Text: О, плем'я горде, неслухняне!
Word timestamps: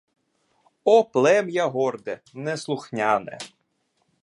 О, 0.93 1.03
плем'я 1.03 1.65
горде, 1.75 2.15
неслухняне! 2.33 3.37